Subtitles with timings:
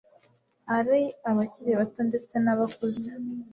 [0.77, 3.09] ali abakili bato ndetse n,abakuze